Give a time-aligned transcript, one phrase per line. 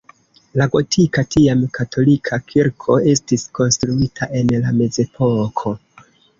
[0.53, 5.79] La gotika, tiam katolika kirko estis konstruita en la mezepoko.